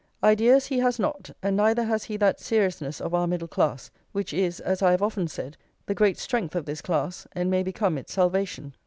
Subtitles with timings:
[0.23, 4.33] Ideas he has not, and neither has he that seriousness of our middle class, which
[4.33, 7.99] is, as I have often said, the great strength of this class, and may become
[7.99, 8.73] its salvation.